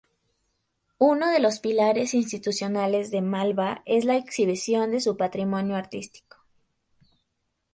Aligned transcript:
Uno 0.97 1.29
de 1.29 1.39
los 1.39 1.59
pilares 1.59 2.15
institucionales 2.15 3.11
de 3.11 3.21
Malba 3.21 3.83
es 3.85 4.03
la 4.03 4.15
exhibición 4.17 4.89
de 4.89 4.99
su 4.99 5.15
patrimonio 5.15 5.75
artístico. 5.75 6.37